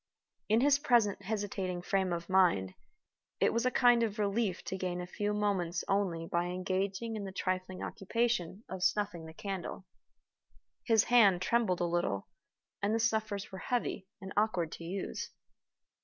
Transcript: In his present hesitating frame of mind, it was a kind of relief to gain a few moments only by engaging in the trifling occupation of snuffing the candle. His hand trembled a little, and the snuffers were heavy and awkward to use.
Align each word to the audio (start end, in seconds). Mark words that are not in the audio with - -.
In 0.49 0.61
his 0.61 0.79
present 0.79 1.21
hesitating 1.21 1.83
frame 1.83 2.11
of 2.11 2.27
mind, 2.27 2.73
it 3.39 3.53
was 3.53 3.67
a 3.67 3.69
kind 3.69 4.01
of 4.01 4.17
relief 4.17 4.63
to 4.63 4.75
gain 4.75 4.99
a 4.99 5.05
few 5.05 5.31
moments 5.31 5.83
only 5.87 6.25
by 6.25 6.45
engaging 6.45 7.15
in 7.15 7.23
the 7.23 7.31
trifling 7.31 7.83
occupation 7.83 8.63
of 8.67 8.81
snuffing 8.81 9.27
the 9.27 9.31
candle. 9.35 9.85
His 10.83 11.03
hand 11.03 11.39
trembled 11.39 11.81
a 11.81 11.85
little, 11.85 12.27
and 12.81 12.95
the 12.95 12.99
snuffers 12.99 13.51
were 13.51 13.59
heavy 13.59 14.07
and 14.19 14.33
awkward 14.35 14.71
to 14.71 14.83
use. 14.83 15.29